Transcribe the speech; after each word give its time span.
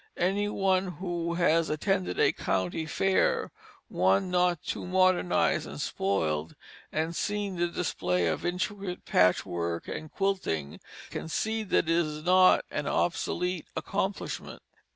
Any 0.17 0.49
one 0.49 0.87
who 0.93 1.35
has 1.35 1.69
attended 1.69 2.19
a 2.19 2.31
county 2.33 2.87
fair 2.87 3.51
(one 3.87 4.31
not 4.31 4.63
too 4.63 4.83
modernized 4.83 5.67
and 5.67 5.79
spoiled) 5.79 6.55
and 6.91 7.15
seen 7.15 7.57
the 7.57 7.67
display 7.67 8.25
of 8.25 8.43
intricate 8.43 9.05
patchwork 9.05 9.87
and 9.87 10.11
quilting 10.11 10.79
still 10.79 10.79
made 10.79 10.79
in 10.79 10.79
country 10.79 11.11
homes, 11.11 11.11
can 11.11 11.29
see 11.29 11.61
that 11.65 11.87
it 11.87 11.95
is 11.95 12.23
not 12.23 12.65
an 12.71 12.87
obsolete 12.87 13.67
accomplishment. 13.77 14.63